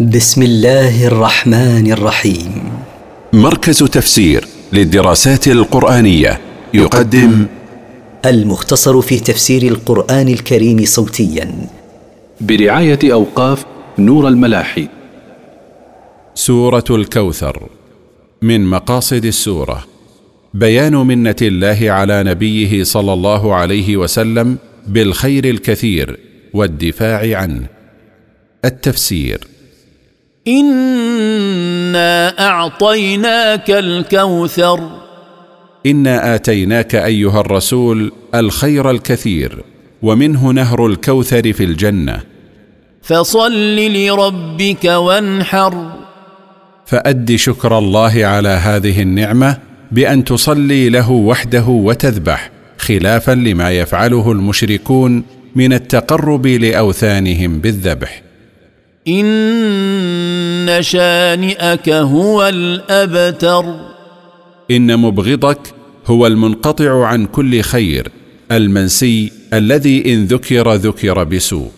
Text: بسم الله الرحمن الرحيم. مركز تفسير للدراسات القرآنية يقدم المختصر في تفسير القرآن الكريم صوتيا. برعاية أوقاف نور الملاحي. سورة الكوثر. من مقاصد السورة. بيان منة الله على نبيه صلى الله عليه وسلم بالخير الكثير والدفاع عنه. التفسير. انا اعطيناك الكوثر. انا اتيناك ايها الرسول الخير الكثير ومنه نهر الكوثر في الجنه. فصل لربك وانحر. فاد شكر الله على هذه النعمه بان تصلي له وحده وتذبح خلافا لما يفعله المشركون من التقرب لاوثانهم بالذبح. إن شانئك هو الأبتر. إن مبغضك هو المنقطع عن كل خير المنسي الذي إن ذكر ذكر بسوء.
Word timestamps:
بسم 0.00 0.42
الله 0.42 1.06
الرحمن 1.06 1.92
الرحيم. 1.92 2.72
مركز 3.32 3.78
تفسير 3.78 4.44
للدراسات 4.72 5.48
القرآنية 5.48 6.40
يقدم 6.74 7.46
المختصر 8.24 9.00
في 9.00 9.20
تفسير 9.20 9.62
القرآن 9.62 10.28
الكريم 10.28 10.84
صوتيا. 10.84 11.68
برعاية 12.40 12.98
أوقاف 13.04 13.64
نور 13.98 14.28
الملاحي. 14.28 14.88
سورة 16.34 16.84
الكوثر. 16.90 17.68
من 18.42 18.66
مقاصد 18.66 19.24
السورة. 19.24 19.84
بيان 20.54 20.96
منة 20.96 21.36
الله 21.42 21.90
على 21.90 22.22
نبيه 22.22 22.84
صلى 22.84 23.12
الله 23.12 23.54
عليه 23.54 23.96
وسلم 23.96 24.58
بالخير 24.86 25.44
الكثير 25.44 26.18
والدفاع 26.54 27.38
عنه. 27.38 27.66
التفسير. 28.64 29.53
انا 30.48 32.40
اعطيناك 32.48 33.70
الكوثر. 33.70 34.80
انا 35.86 36.34
اتيناك 36.34 36.94
ايها 36.94 37.40
الرسول 37.40 38.12
الخير 38.34 38.90
الكثير 38.90 39.64
ومنه 40.02 40.50
نهر 40.50 40.86
الكوثر 40.86 41.52
في 41.52 41.64
الجنه. 41.64 42.20
فصل 43.02 43.76
لربك 43.76 44.84
وانحر. 44.84 45.92
فاد 46.86 47.34
شكر 47.34 47.78
الله 47.78 48.26
على 48.26 48.48
هذه 48.48 49.02
النعمه 49.02 49.58
بان 49.92 50.24
تصلي 50.24 50.88
له 50.88 51.10
وحده 51.10 51.64
وتذبح 51.66 52.50
خلافا 52.78 53.32
لما 53.32 53.70
يفعله 53.70 54.32
المشركون 54.32 55.24
من 55.54 55.72
التقرب 55.72 56.46
لاوثانهم 56.46 57.58
بالذبح. 57.58 58.23
إن 59.08 60.78
شانئك 60.80 61.88
هو 61.88 62.48
الأبتر. 62.48 63.64
إن 64.70 64.96
مبغضك 64.96 65.60
هو 66.06 66.26
المنقطع 66.26 67.06
عن 67.06 67.26
كل 67.26 67.60
خير 67.60 68.08
المنسي 68.52 69.32
الذي 69.52 70.14
إن 70.14 70.24
ذكر 70.24 70.74
ذكر 70.74 71.24
بسوء. 71.24 71.70